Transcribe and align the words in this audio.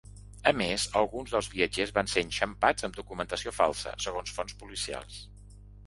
A 0.51 0.53
més, 0.61 0.85
alguns 1.01 1.35
dels 1.35 1.49
viatgers 1.51 1.93
van 1.99 2.11
ser 2.15 2.25
enxampats 2.29 2.89
amb 2.91 2.99
documentació 3.03 3.57
falsa, 3.61 3.97
segons 4.09 4.37
fonts 4.41 4.61
policials. 4.65 5.27